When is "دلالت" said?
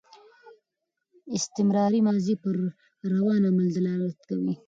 3.77-4.17